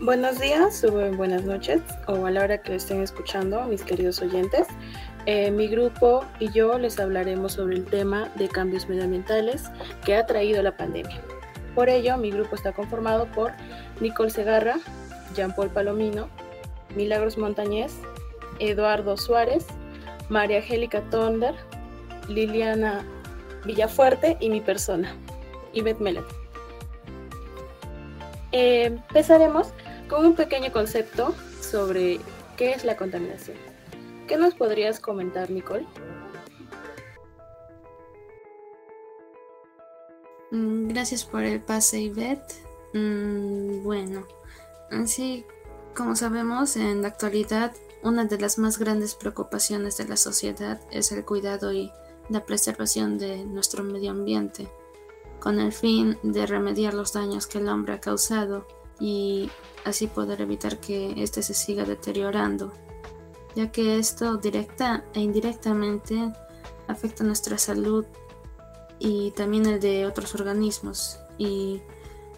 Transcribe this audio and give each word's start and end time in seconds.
Buenos 0.00 0.40
días 0.40 0.82
o 0.82 0.90
buenas 1.12 1.44
noches 1.44 1.80
o 2.08 2.26
a 2.26 2.30
la 2.32 2.42
hora 2.42 2.58
que 2.58 2.74
estén 2.74 3.00
escuchando, 3.00 3.62
mis 3.66 3.82
queridos 3.82 4.20
oyentes. 4.20 4.66
Eh, 5.24 5.52
mi 5.52 5.68
grupo 5.68 6.24
y 6.40 6.50
yo 6.50 6.76
les 6.78 6.98
hablaremos 6.98 7.52
sobre 7.52 7.76
el 7.76 7.84
tema 7.84 8.28
de 8.34 8.48
cambios 8.48 8.88
medioambientales 8.88 9.70
que 10.04 10.16
ha 10.16 10.26
traído 10.26 10.64
la 10.64 10.76
pandemia. 10.76 11.20
Por 11.76 11.88
ello, 11.88 12.16
mi 12.16 12.32
grupo 12.32 12.56
está 12.56 12.72
conformado 12.72 13.30
por 13.30 13.52
Nicole 14.00 14.30
Segarra, 14.30 14.80
Jean-Paul 15.36 15.70
Palomino, 15.70 16.28
Milagros 16.96 17.38
Montañez, 17.38 17.92
Eduardo 18.58 19.16
Suárez, 19.16 19.64
María 20.28 20.56
Angélica 20.56 21.02
Tonder, 21.08 21.54
Liliana 22.28 23.04
Villafuerte 23.64 24.36
y 24.40 24.50
mi 24.50 24.60
persona, 24.60 25.14
Ivette 25.72 26.00
Melet. 26.00 26.24
Eh, 28.50 28.84
empezaremos 28.84 29.72
con 30.08 30.26
un 30.26 30.34
pequeño 30.34 30.72
concepto 30.72 31.34
sobre 31.60 32.20
qué 32.56 32.72
es 32.72 32.84
la 32.84 32.96
contaminación. 32.96 33.56
¿Qué 34.26 34.36
nos 34.36 34.54
podrías 34.54 35.00
comentar, 35.00 35.50
Nicole? 35.50 35.86
Mm, 40.50 40.88
gracias 40.88 41.24
por 41.24 41.42
el 41.42 41.60
pase, 41.60 42.00
Ivette. 42.00 42.54
Mm, 42.94 43.82
bueno, 43.82 44.26
así 44.90 45.44
como 45.94 46.16
sabemos, 46.16 46.76
en 46.76 47.02
la 47.02 47.08
actualidad 47.08 47.72
una 48.02 48.24
de 48.24 48.38
las 48.38 48.58
más 48.58 48.78
grandes 48.78 49.14
preocupaciones 49.14 49.96
de 49.96 50.06
la 50.06 50.16
sociedad 50.16 50.80
es 50.90 51.12
el 51.12 51.24
cuidado 51.24 51.72
y 51.72 51.90
la 52.28 52.44
preservación 52.44 53.16
de 53.18 53.44
nuestro 53.44 53.84
medio 53.84 54.10
ambiente, 54.10 54.68
con 55.40 55.60
el 55.60 55.72
fin 55.72 56.18
de 56.22 56.46
remediar 56.46 56.94
los 56.94 57.12
daños 57.12 57.46
que 57.46 57.58
el 57.58 57.68
hombre 57.68 57.94
ha 57.94 58.00
causado 58.00 58.66
y 59.00 59.50
así 59.84 60.06
poder 60.06 60.40
evitar 60.40 60.78
que 60.78 61.22
éste 61.22 61.42
se 61.42 61.54
siga 61.54 61.84
deteriorando, 61.84 62.72
ya 63.54 63.70
que 63.70 63.98
esto 63.98 64.36
directa 64.36 65.04
e 65.14 65.20
indirectamente 65.20 66.32
afecta 66.88 67.24
nuestra 67.24 67.58
salud 67.58 68.04
y 68.98 69.30
también 69.32 69.66
el 69.66 69.80
de 69.80 70.06
otros 70.06 70.34
organismos. 70.34 71.18
Y 71.38 71.82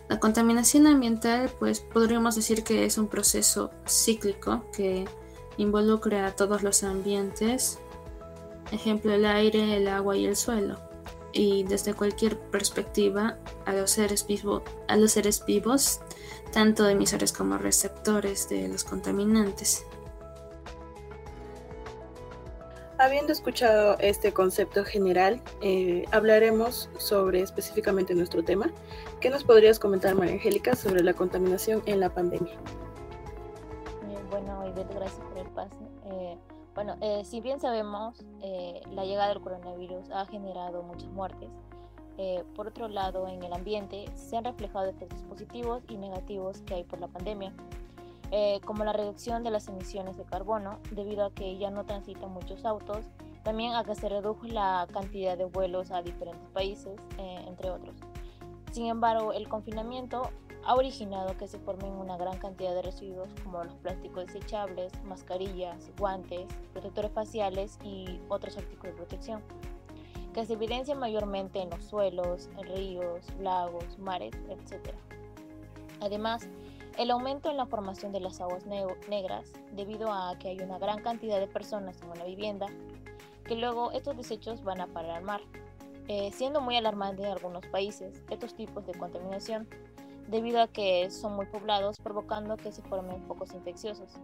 la 0.09 0.21
contaminación 0.21 0.87
ambiental, 0.87 1.51
pues 1.59 1.81
podríamos 1.81 2.37
decir 2.37 2.65
que 2.65 2.85
es 2.85 2.99
un 2.99 3.09
proceso 3.09 3.71
cíclico 3.87 4.65
que 4.75 5.07
involucra 5.57 6.27
a 6.27 6.37
todos 6.37 6.63
los 6.63 6.83
ambientes, 6.83 7.79
ejemplo 8.71 9.13
el 9.13 9.25
aire, 9.25 9.77
el 9.77 9.89
agua 9.89 10.17
y 10.17 10.27
el 10.27 10.37
suelo, 10.37 10.79
y 11.37 11.65
desde 11.65 11.95
cualquier 11.95 12.39
perspectiva 12.39 13.37
a 13.67 13.73
los 13.73 13.91
seres, 13.91 14.27
a 14.89 14.97
los 14.97 15.13
seres 15.13 15.45
vivos, 15.47 16.01
tanto 16.53 16.89
emisores 16.89 17.33
como 17.33 17.59
receptores 17.59 18.49
de 18.49 18.69
los 18.69 18.85
contaminantes. 18.85 19.85
Habiendo 22.99 23.31
escuchado 23.31 23.99
este 23.99 24.33
concepto 24.33 24.83
general, 24.83 25.43
eh, 25.61 26.07
hablaremos 26.13 26.89
sobre 26.99 27.43
específicamente 27.43 28.15
nuestro 28.15 28.43
tema. 28.43 28.71
¿Qué 29.21 29.29
nos 29.29 29.45
podrías 29.45 29.79
comentar, 29.79 30.15
María 30.15 30.35
Angélica, 30.35 30.75
sobre 30.75 31.03
la 31.03 31.13
contaminación 31.13 31.83
en 31.85 32.01
la 32.01 32.09
pandemia? 32.09 32.55
Eh, 32.55 34.19
bueno, 34.31 34.63
gracias 34.75 35.21
por 35.29 35.39
el 35.39 35.47
pase. 35.49 35.86
Eh, 36.77 36.83
bueno, 36.85 37.25
si 37.25 37.41
bien 37.41 37.59
sabemos, 37.59 38.23
la 38.91 39.05
llegada 39.05 39.29
del 39.29 39.41
coronavirus 39.41 40.11
ha 40.11 40.27
generado 40.27 40.83
muchas 40.83 41.09
muertes. 41.11 41.51
por 42.55 42.69
otro 42.69 42.89
lado, 42.89 43.29
en 43.29 43.43
el 43.43 43.53
ambiente 43.53 44.07
se 44.15 44.37
han 44.37 44.45
reflejado 44.45 44.87
efectos 44.87 45.23
positivos 45.23 45.83
y 45.89 45.97
negativos 45.97 46.63
que 46.63 46.75
hay 46.75 46.85
por 46.85 47.01
la 47.01 47.09
pandemia. 47.09 47.53
Eh, 48.33 48.61
como 48.65 48.85
la 48.85 48.93
reducción 48.93 49.45
de 49.45 49.51
las 49.51 49.69
emisiones 49.69 50.17
de 50.17 50.25
carbono, 50.25 50.79
debido 50.91 51.27
a 51.27 51.31
que 51.33 51.57
ya 51.59 51.71
no 51.71 51.85
transitan 51.85 52.31
muchos 52.33 52.65
autos, 52.65 53.05
también 53.45 53.75
a 53.75 53.85
que 53.85 53.95
se 53.95 54.09
redujo 54.09 54.47
la 54.47 54.89
cantidad 54.93 55.39
de 55.39 55.45
vuelos 55.45 55.93
a 55.93 56.03
diferentes 56.03 56.49
países, 56.51 56.99
eh, 57.19 57.45
entre 57.47 57.71
otros. 57.71 57.95
Sin 58.73 58.87
embargo, 58.87 59.33
el 59.33 59.49
confinamiento 59.49 60.31
ha 60.67 60.75
originado 60.75 61.37
que 61.37 61.47
se 61.47 61.61
formen 61.61 61.93
una 61.93 62.17
gran 62.17 62.39
cantidad 62.39 62.75
de 62.75 62.83
residuos 62.83 63.29
como 63.45 63.63
los 63.63 63.75
plásticos 63.77 64.27
desechables, 64.27 64.93
mascarillas, 65.05 65.91
guantes, 65.97 66.47
protectores 66.73 67.13
faciales 67.13 67.79
y 67.85 68.21
otros 68.29 68.57
artículos 68.57 68.95
de 68.95 68.97
protección, 68.97 69.43
que 70.35 70.45
se 70.45 70.55
evidencian 70.55 70.99
mayormente 70.99 71.61
en 71.61 71.71
los 71.71 71.85
suelos, 71.85 72.51
ríos, 72.75 73.25
lagos, 73.41 73.97
mares, 73.99 74.35
etc. 74.49 74.93
Además, 76.01 76.49
el 76.99 77.13
aumento 77.13 77.49
en 77.49 77.59
la 77.59 77.67
formación 77.67 78.11
de 78.11 78.21
las 78.21 78.41
aguas 78.41 78.67
negras 78.67 79.53
debido 79.73 80.13
a 80.13 80.37
que 80.37 80.49
hay 80.49 80.59
una 80.59 80.79
gran 80.79 81.01
cantidad 81.01 81.39
de 81.39 81.47
personas 81.47 82.03
en 82.03 82.11
una 82.11 82.25
vivienda, 82.25 82.67
que 83.45 83.55
luego 83.55 83.93
estos 83.93 84.17
desechos 84.17 84.65
van 84.65 84.81
a 84.81 84.89
parar 84.89 85.13
al 85.13 85.23
mar, 85.23 85.43
eh, 86.09 86.33
siendo 86.33 86.61
muy 86.61 86.77
alarmante 86.77 87.23
en 87.23 87.31
algunos 87.31 87.65
países 87.67 88.21
estos 88.31 88.55
tipos 88.55 88.85
de 88.85 88.95
contaminación, 88.95 89.69
debido 90.29 90.61
a 90.61 90.69
que 90.69 91.11
son 91.11 91.37
muy 91.37 91.47
poblados, 91.47 91.99
provocando 91.99 92.57
que 92.57 92.73
se 92.73 92.83
formen 92.83 93.23
focos 93.27 93.53
infecciosos. 93.55 94.15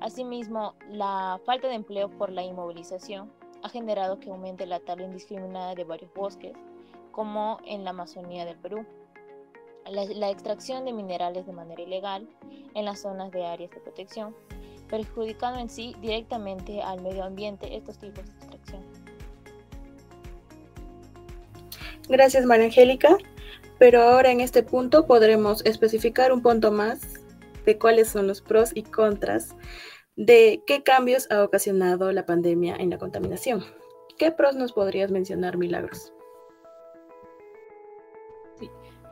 Asimismo, 0.00 0.74
la 0.90 1.40
falta 1.44 1.68
de 1.68 1.74
empleo 1.74 2.08
por 2.10 2.30
la 2.30 2.42
inmovilización 2.42 3.32
ha 3.62 3.68
generado 3.68 4.20
que 4.20 4.30
aumente 4.30 4.66
la 4.66 4.80
tala 4.80 5.04
indiscriminada 5.04 5.74
de 5.74 5.84
varios 5.84 6.12
bosques, 6.14 6.52
como 7.12 7.58
en 7.64 7.84
la 7.84 7.90
Amazonía 7.90 8.44
del 8.44 8.58
Perú 8.58 8.84
la, 9.90 10.30
extracción 10.30 10.84
de 10.84 10.92
minerales 10.92 11.46
de 11.46 11.52
manera 11.52 11.80
ilegal 11.82 12.28
en 12.74 12.84
las 12.84 13.02
zonas 13.02 13.30
de 13.30 13.46
áreas 13.46 13.70
de 13.70 13.80
protección, 13.80 14.34
perjudicando 14.88 15.60
en 15.60 15.70
sí 15.70 15.94
directamente 16.00 16.82
al 16.82 17.02
medio 17.02 17.24
ambiente 17.24 17.76
estos 17.76 17.98
tipos 17.98 18.24
de 18.24 18.32
extracción. 18.32 18.82
Gracias, 22.08 22.44
María 22.44 22.66
Angélica. 22.66 23.16
Pero 23.78 24.02
ahora 24.02 24.30
en 24.30 24.40
este 24.40 24.62
punto 24.62 25.06
podremos 25.06 25.64
especificar 25.66 26.32
un 26.32 26.42
punto 26.42 26.72
más 26.72 27.00
de 27.64 27.78
cuáles 27.78 28.08
son 28.08 28.26
los 28.26 28.40
pros 28.40 28.70
y 28.74 28.82
contras 28.82 29.54
de 30.16 30.62
qué 30.66 30.82
cambios 30.82 31.30
ha 31.30 31.42
ocasionado 31.42 32.10
la 32.12 32.24
pandemia 32.24 32.76
en 32.76 32.90
la 32.90 32.98
contaminación. 32.98 33.64
¿Qué 34.18 34.32
pros 34.32 34.56
nos 34.56 34.72
podrías 34.72 35.10
mencionar, 35.10 35.58
Milagros? 35.58 36.12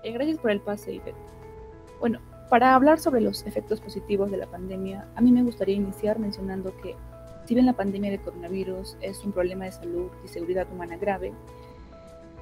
Eh, 0.02 0.12
gracias 0.12 0.38
por 0.38 0.50
el 0.50 0.60
pase, 0.60 0.94
Ivette. 0.94 1.16
Bueno, 2.00 2.20
para 2.48 2.74
hablar 2.74 2.98
sobre 2.98 3.20
los 3.20 3.44
efectos 3.46 3.80
positivos 3.80 4.30
de 4.30 4.36
la 4.38 4.46
pandemia, 4.46 5.08
a 5.14 5.20
mí 5.20 5.32
me 5.32 5.42
gustaría 5.42 5.74
iniciar 5.74 6.18
mencionando 6.18 6.74
que, 6.82 6.94
si 7.46 7.54
bien 7.54 7.66
la 7.66 7.72
pandemia 7.72 8.10
de 8.10 8.20
coronavirus 8.20 8.96
es 9.00 9.24
un 9.24 9.32
problema 9.32 9.64
de 9.64 9.72
salud 9.72 10.10
y 10.24 10.28
seguridad 10.28 10.70
humana 10.70 10.96
grave, 10.96 11.32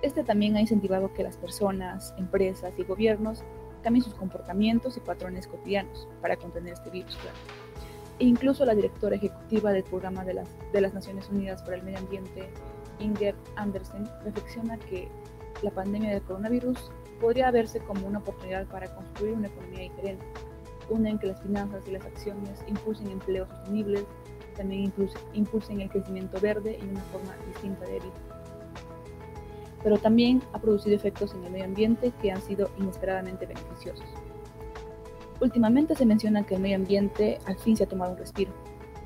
este 0.02 0.24
también 0.24 0.56
ha 0.56 0.60
incentivado 0.60 1.12
que 1.14 1.22
las 1.22 1.36
personas, 1.36 2.12
empresas 2.18 2.72
y 2.76 2.82
gobiernos 2.82 3.44
cambien 3.82 4.04
sus 4.04 4.14
comportamientos 4.14 4.96
y 4.96 5.00
patrones 5.00 5.46
cotidianos 5.46 6.08
para 6.20 6.36
contener 6.36 6.74
este 6.74 6.90
virus, 6.90 7.16
E 8.18 8.24
incluso 8.24 8.64
la 8.64 8.74
directora 8.74 9.16
ejecutiva 9.16 9.72
del 9.72 9.84
programa 9.84 10.24
de 10.24 10.34
las, 10.34 10.94
Naciones 10.94 11.28
Unidas 11.30 11.62
para 11.62 11.76
el 11.76 11.82
Medio 11.82 11.98
Ambiente, 11.98 12.48
Inger 12.98 13.34
Andersen, 13.56 14.08
reflexiona 14.24 14.76
que 14.78 15.08
la 15.62 15.70
pandemia 15.70 16.10
del 16.10 16.22
coronavirus 16.22 16.90
podría 17.20 17.50
verse 17.50 17.80
como 17.80 18.06
una 18.06 18.18
oportunidad 18.18 18.66
para 18.66 18.92
construir 18.94 19.34
una 19.34 19.48
economía 19.48 19.82
diferente, 19.82 20.24
una 20.90 21.10
en 21.10 21.18
que 21.18 21.28
las 21.28 21.40
finanzas 21.40 21.86
y 21.86 21.92
las 21.92 22.04
acciones 22.04 22.64
impulsen 22.66 23.08
empleos 23.08 23.48
sostenibles, 23.48 24.04
también 24.56 24.92
impulsen 25.32 25.80
el 25.80 25.88
crecimiento 25.88 26.40
verde 26.40 26.78
y 26.80 26.84
una 26.88 27.00
forma 27.04 27.34
distinta 27.46 27.84
de 27.86 28.00
vida. 28.00 28.31
Pero 29.82 29.98
también 29.98 30.42
ha 30.52 30.58
producido 30.58 30.94
efectos 30.94 31.34
en 31.34 31.44
el 31.44 31.52
medio 31.52 31.64
ambiente 31.64 32.12
que 32.20 32.30
han 32.30 32.40
sido 32.40 32.70
inesperadamente 32.78 33.46
beneficiosos. 33.46 34.06
Últimamente 35.40 35.96
se 35.96 36.06
menciona 36.06 36.46
que 36.46 36.54
el 36.54 36.60
medio 36.60 36.76
ambiente 36.76 37.38
al 37.46 37.58
fin 37.58 37.76
se 37.76 37.84
ha 37.84 37.88
tomado 37.88 38.12
un 38.12 38.18
respiro, 38.18 38.52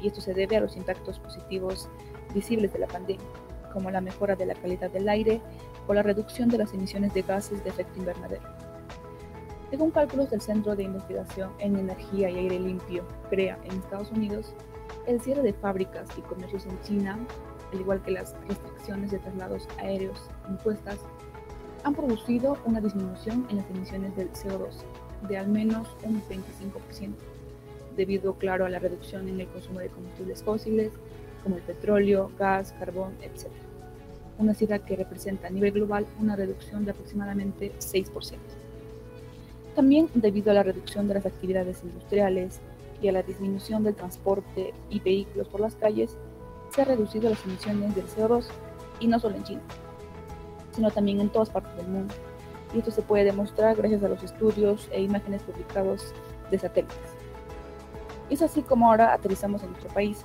y 0.00 0.08
esto 0.08 0.20
se 0.20 0.34
debe 0.34 0.56
a 0.56 0.60
los 0.60 0.76
impactos 0.76 1.18
positivos 1.18 1.88
visibles 2.34 2.72
de 2.74 2.80
la 2.80 2.86
pandemia, 2.86 3.24
como 3.72 3.90
la 3.90 4.02
mejora 4.02 4.36
de 4.36 4.46
la 4.46 4.54
calidad 4.54 4.90
del 4.90 5.08
aire 5.08 5.40
o 5.86 5.94
la 5.94 6.02
reducción 6.02 6.48
de 6.48 6.58
las 6.58 6.74
emisiones 6.74 7.14
de 7.14 7.22
gases 7.22 7.64
de 7.64 7.70
efecto 7.70 7.98
invernadero. 7.98 8.42
Según 9.70 9.90
cálculos 9.90 10.30
del 10.30 10.40
Centro 10.40 10.76
de 10.76 10.84
Investigación 10.84 11.50
en 11.58 11.76
Energía 11.76 12.30
y 12.30 12.36
Aire 12.36 12.60
Limpio, 12.60 13.04
CREA, 13.30 13.58
en 13.64 13.78
Estados 13.78 14.10
Unidos, 14.12 14.54
el 15.06 15.20
cierre 15.20 15.42
de 15.42 15.52
fábricas 15.52 16.08
y 16.16 16.20
comercios 16.20 16.66
en 16.66 16.80
China, 16.82 17.18
al 17.72 17.80
igual 17.80 18.02
que 18.02 18.12
las 18.12 18.34
restricciones 18.48 19.10
de 19.10 19.18
traslados 19.18 19.68
aéreos 19.78 20.18
impuestas, 20.48 20.98
han 21.84 21.94
producido 21.94 22.58
una 22.64 22.80
disminución 22.80 23.46
en 23.50 23.58
las 23.58 23.70
emisiones 23.70 24.16
del 24.16 24.32
CO2 24.32 24.82
de 25.28 25.38
al 25.38 25.48
menos 25.48 25.88
un 26.02 26.22
25%, 26.22 27.14
debido, 27.96 28.34
claro, 28.34 28.66
a 28.66 28.68
la 28.68 28.78
reducción 28.78 29.28
en 29.28 29.40
el 29.40 29.48
consumo 29.48 29.80
de 29.80 29.88
combustibles 29.88 30.42
fósiles, 30.42 30.92
como 31.42 31.56
el 31.56 31.62
petróleo, 31.62 32.30
gas, 32.38 32.74
carbón, 32.78 33.14
etc 33.22 33.50
una 34.38 34.54
cifra 34.54 34.78
que 34.78 34.96
representa 34.96 35.48
a 35.48 35.50
nivel 35.50 35.72
global 35.72 36.06
una 36.20 36.36
reducción 36.36 36.84
de 36.84 36.90
aproximadamente 36.90 37.72
6%. 37.78 38.36
También 39.74 40.08
debido 40.14 40.50
a 40.50 40.54
la 40.54 40.62
reducción 40.62 41.08
de 41.08 41.14
las 41.14 41.26
actividades 41.26 41.82
industriales 41.82 42.60
y 43.00 43.08
a 43.08 43.12
la 43.12 43.22
disminución 43.22 43.82
del 43.82 43.94
transporte 43.94 44.72
y 44.90 45.00
vehículos 45.00 45.48
por 45.48 45.60
las 45.60 45.74
calles, 45.74 46.16
se 46.76 46.82
han 46.82 46.88
reducido 46.88 47.30
las 47.30 47.42
emisiones 47.46 47.94
del 47.94 48.06
CO2, 48.06 48.44
y 49.00 49.08
no 49.08 49.18
solo 49.18 49.36
en 49.36 49.44
China, 49.44 49.62
sino 50.72 50.90
también 50.90 51.20
en 51.20 51.30
todas 51.30 51.48
partes 51.48 51.74
del 51.76 51.88
mundo. 51.88 52.14
Y 52.74 52.78
esto 52.78 52.90
se 52.90 53.00
puede 53.00 53.24
demostrar 53.24 53.76
gracias 53.76 54.02
a 54.02 54.08
los 54.08 54.22
estudios 54.22 54.88
e 54.92 55.00
imágenes 55.00 55.42
publicados 55.42 56.12
de 56.50 56.58
satélites. 56.58 56.98
Es 58.28 58.42
así 58.42 58.60
como 58.62 58.90
ahora 58.90 59.14
aterrizamos 59.14 59.62
en 59.62 59.70
nuestro 59.70 59.88
país, 59.94 60.24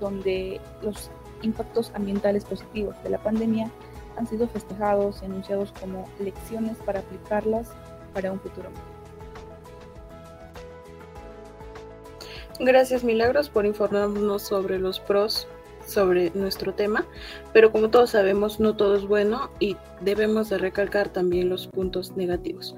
donde 0.00 0.60
los 0.82 1.10
impactos 1.42 1.92
ambientales 1.94 2.44
positivos 2.44 2.96
de 3.04 3.10
la 3.10 3.18
pandemia 3.18 3.70
han 4.16 4.26
sido 4.26 4.48
festejados 4.48 5.22
y 5.22 5.26
anunciados 5.26 5.72
como 5.80 6.08
lecciones 6.18 6.76
para 6.78 7.00
aplicarlas 7.00 7.70
para 8.12 8.32
un 8.32 8.40
futuro 8.40 8.70
mejor. 8.70 8.92
Gracias 12.60 13.04
Milagros 13.04 13.48
por 13.48 13.66
informarnos 13.66 14.42
sobre 14.42 14.78
los 14.78 15.00
pros 15.00 15.46
sobre 15.92 16.30
nuestro 16.34 16.74
tema, 16.74 17.06
pero 17.52 17.70
como 17.70 17.90
todos 17.90 18.10
sabemos 18.10 18.60
no 18.60 18.74
todo 18.76 18.96
es 18.96 19.06
bueno 19.06 19.50
y 19.60 19.76
debemos 20.00 20.48
de 20.48 20.58
recalcar 20.58 21.10
también 21.10 21.48
los 21.48 21.66
puntos 21.66 22.16
negativos. 22.16 22.74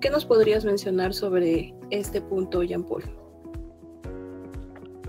¿Qué 0.00 0.10
nos 0.10 0.24
podrías 0.24 0.64
mencionar 0.64 1.14
sobre 1.14 1.74
este 1.90 2.20
punto, 2.20 2.62
Jean 2.62 2.84
Paul? 2.84 3.04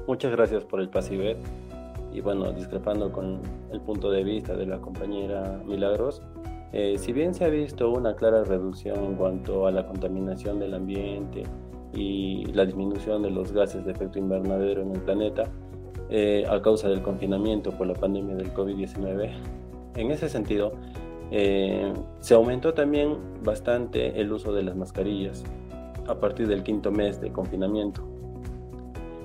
Muchas 0.07 0.31
gracias 0.31 0.63
por 0.63 0.79
el 0.79 0.89
pasivet 0.89 1.37
y 2.13 2.21
bueno, 2.21 2.51
discrepando 2.53 3.11
con 3.11 3.41
el 3.71 3.81
punto 3.81 4.09
de 4.09 4.23
vista 4.23 4.55
de 4.55 4.65
la 4.65 4.79
compañera 4.79 5.61
Milagros, 5.65 6.21
eh, 6.71 6.97
si 6.97 7.11
bien 7.11 7.33
se 7.33 7.45
ha 7.45 7.49
visto 7.49 7.89
una 7.91 8.15
clara 8.15 8.43
reducción 8.43 9.03
en 9.03 9.15
cuanto 9.15 9.67
a 9.67 9.71
la 9.71 9.85
contaminación 9.85 10.59
del 10.59 10.73
ambiente 10.73 11.43
y 11.93 12.45
la 12.53 12.65
disminución 12.65 13.21
de 13.23 13.31
los 13.31 13.51
gases 13.51 13.85
de 13.85 13.91
efecto 13.91 14.19
invernadero 14.19 14.81
en 14.81 14.91
el 14.91 15.01
planeta 15.01 15.43
eh, 16.09 16.45
a 16.49 16.61
causa 16.61 16.89
del 16.89 17.01
confinamiento 17.01 17.71
por 17.71 17.87
la 17.87 17.93
pandemia 17.93 18.35
del 18.35 18.53
COVID-19, 18.53 19.31
en 19.95 20.11
ese 20.11 20.29
sentido, 20.29 20.73
eh, 21.31 21.91
se 22.19 22.33
aumentó 22.33 22.73
también 22.73 23.17
bastante 23.43 24.19
el 24.19 24.31
uso 24.31 24.53
de 24.53 24.63
las 24.63 24.75
mascarillas 24.75 25.43
a 26.07 26.15
partir 26.15 26.47
del 26.47 26.63
quinto 26.63 26.91
mes 26.91 27.19
de 27.19 27.31
confinamiento. 27.31 28.03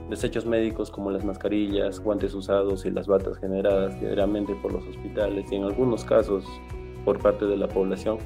Desechos 0.08 0.46
médicos 0.46 0.90
como 0.90 1.10
las 1.10 1.24
mascarillas, 1.24 2.00
guantes 2.00 2.34
usados 2.34 2.84
y 2.84 2.90
las 2.90 3.06
batas 3.06 3.38
generadas 3.38 4.00
diariamente 4.00 4.54
por 4.56 4.72
los 4.72 4.86
hospitales 4.86 5.50
y 5.52 5.56
en 5.56 5.64
algunos 5.64 6.04
casos 6.04 6.44
por 7.04 7.20
parte 7.20 7.44
de 7.46 7.56
la 7.56 7.68
población 7.68 8.18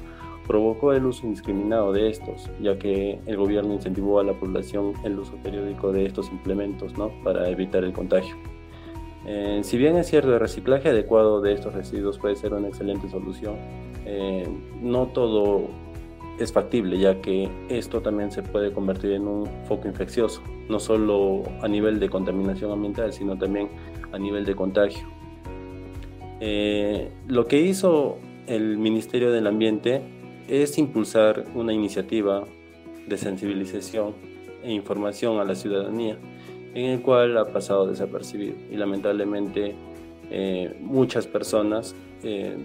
provocó 0.47 0.93
el 0.93 1.05
uso 1.05 1.25
indiscriminado 1.25 1.91
de 1.91 2.09
estos, 2.09 2.49
ya 2.61 2.77
que 2.77 3.19
el 3.25 3.37
gobierno 3.37 3.73
incentivó 3.73 4.19
a 4.19 4.23
la 4.23 4.33
población 4.33 4.93
el 5.03 5.19
uso 5.19 5.35
periódico 5.43 5.91
de 5.91 6.05
estos 6.05 6.29
implementos 6.31 6.97
¿no? 6.97 7.11
para 7.23 7.49
evitar 7.49 7.83
el 7.83 7.93
contagio. 7.93 8.35
Eh, 9.27 9.61
si 9.63 9.77
bien 9.77 9.97
es 9.97 10.07
cierto, 10.07 10.33
el 10.33 10.39
reciclaje 10.39 10.89
adecuado 10.89 11.41
de 11.41 11.53
estos 11.53 11.73
residuos 11.73 12.19
puede 12.19 12.35
ser 12.35 12.53
una 12.53 12.67
excelente 12.67 13.09
solución, 13.09 13.55
eh, 14.05 14.47
no 14.81 15.07
todo 15.07 15.67
es 16.39 16.51
factible, 16.51 16.99
ya 16.99 17.21
que 17.21 17.49
esto 17.69 18.01
también 18.01 18.31
se 18.31 18.43
puede 18.43 18.71
convertir 18.71 19.13
en 19.13 19.27
un 19.27 19.47
foco 19.67 19.87
infeccioso, 19.87 20.43
no 20.69 20.79
solo 20.79 21.43
a 21.61 21.67
nivel 21.67 21.99
de 21.99 22.09
contaminación 22.09 22.71
ambiental, 22.71 23.13
sino 23.13 23.37
también 23.37 23.69
a 24.11 24.19
nivel 24.19 24.45
de 24.45 24.55
contagio. 24.55 25.07
Eh, 26.39 27.11
lo 27.27 27.47
que 27.47 27.61
hizo 27.61 28.17
el 28.47 28.77
Ministerio 28.77 29.31
del 29.31 29.47
Ambiente 29.47 30.01
es 30.47 30.77
impulsar 30.77 31.45
una 31.55 31.73
iniciativa 31.73 32.43
de 33.07 33.17
sensibilización 33.17 34.13
e 34.63 34.71
información 34.71 35.39
a 35.39 35.43
la 35.43 35.55
ciudadanía, 35.55 36.17
en 36.73 36.85
el 36.85 37.01
cual 37.01 37.37
ha 37.37 37.45
pasado 37.45 37.87
desapercibido 37.87 38.55
y 38.71 38.75
lamentablemente 38.75 39.75
eh, 40.29 40.75
muchas 40.81 41.27
personas 41.27 41.95
eh, 42.23 42.57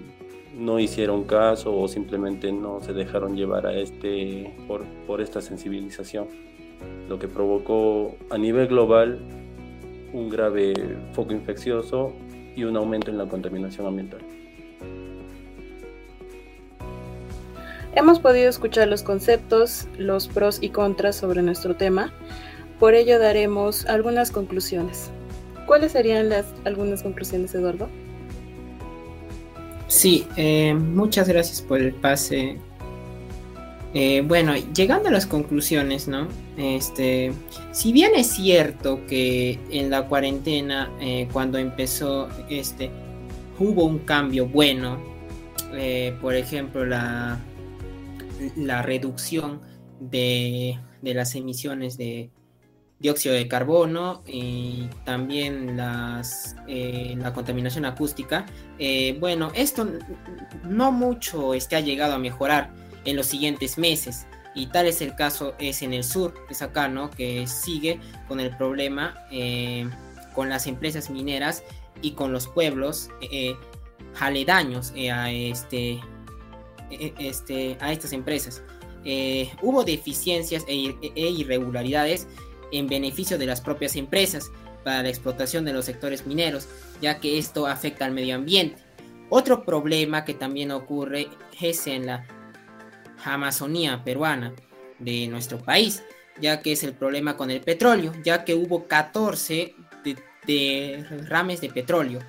no 0.57 0.81
hicieron 0.81 1.25
caso 1.25 1.79
o 1.79 1.87
simplemente 1.87 2.51
no 2.53 2.81
se 2.81 2.93
dejaron 2.93 3.37
llevar 3.37 3.67
este 3.77 4.53
por, 4.67 4.85
por 5.07 5.21
esta 5.21 5.41
sensibilización, 5.41 6.27
lo 7.09 7.19
que 7.19 7.29
provocó 7.29 8.17
a 8.31 8.39
nivel 8.39 8.67
global 8.67 9.21
un 10.13 10.29
grave 10.29 10.75
foco 11.13 11.33
infeccioso 11.33 12.13
y 12.57 12.65
un 12.65 12.77
aumento 12.77 13.11
en 13.11 13.19
la 13.19 13.27
contaminación 13.27 13.87
ambiental. 13.87 14.21
Hemos 18.01 18.19
podido 18.19 18.49
escuchar 18.49 18.89
los 18.89 19.03
conceptos, 19.03 19.87
los 19.99 20.27
pros 20.27 20.57
y 20.63 20.71
contras 20.71 21.17
sobre 21.17 21.43
nuestro 21.43 21.77
tema, 21.77 22.15
por 22.79 22.95
ello 22.95 23.19
daremos 23.19 23.85
algunas 23.85 24.31
conclusiones. 24.31 25.11
¿Cuáles 25.67 25.93
serían 25.93 26.31
las 26.31 26.47
algunas 26.65 27.03
conclusiones, 27.03 27.55
Eduardo? 27.55 27.91
Sí, 29.87 30.27
eh, 30.39 30.73
muchas 30.73 31.29
gracias 31.29 31.61
por 31.61 31.79
el 31.79 31.93
pase. 31.93 32.57
Eh, 33.93 34.23
bueno, 34.27 34.55
llegando 34.75 35.11
a 35.11 35.13
las 35.13 35.27
conclusiones, 35.27 36.09
¿no? 36.09 36.27
Este, 36.57 37.33
si 37.71 37.93
bien 37.93 38.13
es 38.17 38.29
cierto 38.29 39.01
que 39.09 39.59
en 39.71 39.91
la 39.91 40.07
cuarentena, 40.07 40.91
eh, 41.03 41.29
cuando 41.35 41.59
empezó, 41.59 42.31
este, 42.49 42.91
hubo 43.59 43.85
un 43.85 43.99
cambio 43.99 44.47
bueno, 44.47 44.99
por 46.21 46.35
ejemplo, 46.35 46.85
la, 46.85 47.39
la 48.57 48.83
reducción 48.83 49.61
de, 50.01 50.79
de 51.03 51.15
las 51.15 51.35
emisiones 51.35 51.97
de, 51.97 52.31
dióxido 53.01 53.35
de 53.35 53.49
carbono 53.49 54.23
y 54.27 54.89
también 55.05 55.77
las, 55.77 56.55
eh, 56.69 57.15
la 57.19 57.33
contaminación 57.33 57.87
acústica. 57.87 58.47
Eh, 58.79 59.17
bueno, 59.19 59.51
esto 59.55 59.89
no 60.65 60.93
mucho 60.93 61.55
este, 61.55 61.77
ha 61.77 61.81
llegado 61.81 62.15
a 62.15 62.19
mejorar 62.19 62.73
en 63.07 63.17
los 63.17 63.27
siguientes 63.27 63.79
meses 63.79 64.27
y 64.55 64.67
tal 64.67 64.87
es 64.87 65.01
el 65.01 65.15
caso 65.15 65.55
es 65.59 65.81
en 65.81 65.95
el 65.95 66.05
sur, 66.05 66.35
es 66.51 66.61
acá, 66.61 66.89
¿no? 66.89 67.11
Que 67.11 67.47
sigue 67.47 67.99
con 68.29 68.39
el 68.39 68.55
problema 68.57 69.17
eh, 69.33 69.89
con 70.35 70.51
las 70.51 70.67
empresas 70.67 71.09
mineras 71.09 71.65
y 72.03 72.13
con 72.13 72.33
los 72.33 72.47
pueblos 72.47 73.09
aledaños 74.19 74.93
a, 75.11 75.31
este, 75.31 76.01
este, 76.91 77.77
a 77.81 77.93
estas 77.93 78.13
empresas. 78.13 78.63
hubo 79.63 79.85
deficiencias 79.85 80.65
e, 80.69 80.95
e 81.15 81.31
irregularidades 81.31 82.27
en 82.73 82.87
beneficio 82.87 83.39
de 83.39 83.47
las 83.47 83.61
propias 83.61 83.97
empresas 83.97 84.51
para 84.85 85.03
la 85.03 85.09
explotación 85.09 85.65
de 85.65 85.73
los 85.73 85.85
sectores 85.85 86.27
mineros, 86.27 86.69
ya 87.01 87.21
que 87.21 87.39
esto 87.39 87.67
afecta 87.67 88.05
al 88.05 88.13
medio 88.13 88.35
ambiente. 88.35 88.83
Otro 89.29 89.65
problema 89.65 90.25
que 90.25 90.35
también 90.35 90.71
ocurre 90.71 91.29
es 91.61 91.87
en 91.87 92.07
la 92.07 92.27
Amazonía 93.25 94.03
peruana 94.05 94.53
de 94.99 95.29
nuestro 95.29 95.59
país, 95.59 96.03
ya 96.41 96.61
que 96.63 96.73
es 96.73 96.83
el 96.83 96.95
problema 96.95 97.37
con 97.37 97.51
el 97.51 97.61
petróleo, 97.61 98.13
ya 98.25 98.45
que 98.45 98.55
hubo 98.55 98.89
14 98.89 99.75
de, 100.47 101.05
rames 101.29 101.61
de 101.61 101.69
petróleo 101.69 102.21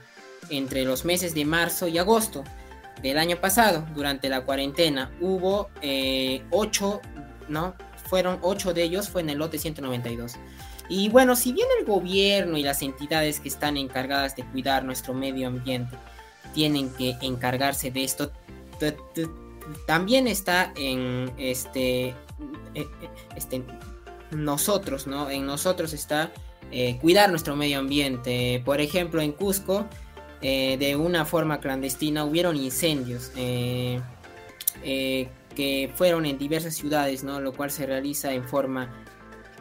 entre 0.49 0.83
los 0.83 1.05
meses 1.05 1.33
de 1.33 1.45
marzo 1.45 1.87
y 1.87 1.97
agosto 1.97 2.43
del 3.01 3.17
año 3.17 3.37
pasado, 3.37 3.85
durante 3.95 4.29
la 4.29 4.41
cuarentena, 4.41 5.11
hubo 5.19 5.69
8 5.71 5.71
eh, 5.81 6.41
¿no? 7.49 7.75
fueron 8.11 8.39
ocho 8.41 8.73
de 8.73 8.83
ellos, 8.83 9.07
fue 9.07 9.21
en 9.21 9.29
el 9.29 9.37
lote 9.37 9.57
192. 9.57 10.35
Y 10.89 11.07
bueno, 11.07 11.37
si 11.37 11.53
bien 11.53 11.67
el 11.79 11.85
gobierno 11.85 12.57
y 12.57 12.63
las 12.63 12.81
entidades 12.81 13.39
que 13.39 13.47
están 13.47 13.77
encargadas 13.77 14.35
de 14.35 14.43
cuidar 14.43 14.83
nuestro 14.83 15.13
medio 15.13 15.47
ambiente 15.47 15.95
tienen 16.53 16.93
que 16.93 17.15
encargarse 17.21 17.89
de 17.89 18.03
esto, 18.03 18.33
también 19.87 20.27
está 20.27 20.73
en 20.75 21.31
este, 21.37 22.09
eh, 22.75 22.87
este 23.37 23.63
nosotros, 24.31 25.07
¿no? 25.07 25.29
En 25.29 25.45
nosotros 25.45 25.93
está 25.93 26.31
eh, 26.71 26.97
cuidar 26.99 27.29
nuestro 27.29 27.55
medio 27.55 27.79
ambiente. 27.79 28.61
Por 28.65 28.81
ejemplo, 28.81 29.21
en 29.21 29.31
Cusco, 29.31 29.85
de 30.41 30.95
una 30.95 31.25
forma 31.25 31.59
clandestina, 31.59 32.25
hubieron 32.25 32.55
incendios 32.55 33.31
que 35.55 35.91
fueron 35.95 36.25
en 36.25 36.37
diversas 36.37 36.75
ciudades, 36.75 37.23
¿no? 37.23 37.39
Lo 37.39 37.53
cual 37.53 37.71
se 37.71 37.85
realiza 37.85 38.33
en 38.33 38.43
forma 38.43 38.89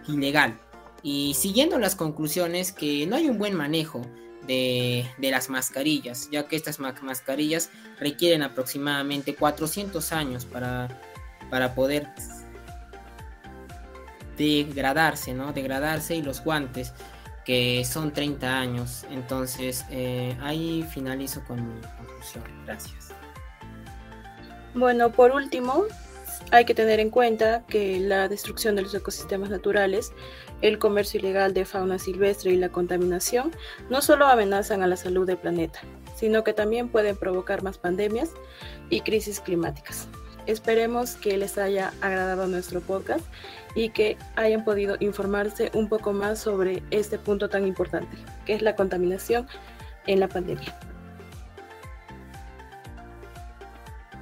ilegal. 0.08 0.58
Y 1.02 1.34
siguiendo 1.34 1.78
las 1.78 1.96
conclusiones 1.96 2.72
que 2.72 3.06
no 3.06 3.16
hay 3.16 3.28
un 3.28 3.38
buen 3.38 3.54
manejo 3.54 4.02
de, 4.46 5.06
las 5.18 5.48
mascarillas, 5.48 6.28
ya 6.30 6.46
que 6.48 6.56
estas 6.56 6.78
mascarillas 6.80 7.70
requieren 7.98 8.42
aproximadamente 8.42 9.34
400 9.34 10.12
años 10.12 10.44
para, 10.44 10.88
para 11.50 11.74
poder 11.74 12.08
degradarse, 14.36 15.34
¿no? 15.34 15.52
Degradarse 15.52 16.16
y 16.16 16.22
los 16.22 16.42
guantes 16.42 16.92
son 17.84 18.12
30 18.12 18.58
años. 18.58 19.04
Entonces, 19.10 19.84
eh, 19.90 20.36
ahí 20.40 20.86
finalizo 20.92 21.42
con 21.44 21.56
mi 21.56 21.80
conclusión. 21.98 22.44
Gracias. 22.64 23.08
Bueno, 24.74 25.10
por 25.10 25.32
último, 25.32 25.84
hay 26.52 26.64
que 26.64 26.74
tener 26.74 27.00
en 27.00 27.10
cuenta 27.10 27.64
que 27.66 28.00
la 28.00 28.28
destrucción 28.28 28.76
de 28.76 28.82
los 28.82 28.94
ecosistemas 28.94 29.50
naturales, 29.50 30.12
el 30.62 30.78
comercio 30.78 31.20
ilegal 31.20 31.54
de 31.54 31.64
fauna 31.64 31.98
silvestre 31.98 32.52
y 32.52 32.56
la 32.56 32.70
contaminación 32.70 33.52
no 33.88 34.02
solo 34.02 34.26
amenazan 34.26 34.82
a 34.82 34.86
la 34.86 34.96
salud 34.96 35.26
del 35.26 35.38
planeta, 35.38 35.80
sino 36.16 36.44
que 36.44 36.52
también 36.52 36.88
pueden 36.88 37.16
provocar 37.16 37.62
más 37.62 37.78
pandemias 37.78 38.30
y 38.90 39.00
crisis 39.00 39.40
climáticas. 39.40 40.08
Esperemos 40.46 41.14
que 41.14 41.36
les 41.36 41.58
haya 41.58 41.92
agradado 42.00 42.46
nuestro 42.46 42.80
podcast 42.80 43.24
y 43.74 43.90
que 43.90 44.16
hayan 44.36 44.64
podido 44.64 44.96
informarse 45.00 45.70
un 45.74 45.88
poco 45.88 46.12
más 46.12 46.40
sobre 46.40 46.82
este 46.90 47.18
punto 47.18 47.48
tan 47.48 47.66
importante, 47.66 48.16
que 48.46 48.54
es 48.54 48.62
la 48.62 48.76
contaminación 48.76 49.46
en 50.06 50.20
la 50.20 50.28
pandemia. 50.28 50.89